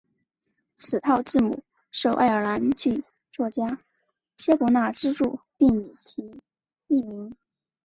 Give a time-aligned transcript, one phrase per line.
[0.77, 3.79] 此套字母受爱尔兰剧作家
[4.35, 6.41] 萧伯纳资助并以其
[6.87, 7.35] 命名。